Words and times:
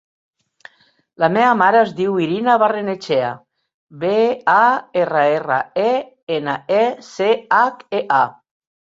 La 1.23 1.27
meva 1.33 1.49
mare 1.57 1.81
es 1.81 1.89
diu 1.97 2.15
Irina 2.27 2.55
Barrenechea: 2.63 3.27
be, 4.03 4.13
a, 4.53 4.63
erra, 5.01 5.25
erra, 5.33 5.57
e, 5.83 5.91
ena, 6.39 6.55
e, 6.79 6.81
ce, 7.09 7.29
hac, 7.59 7.85
e, 7.99 8.01
a. 8.21 8.23